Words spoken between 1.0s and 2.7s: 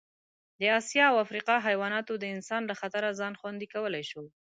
او افریقا حیواناتو د انسان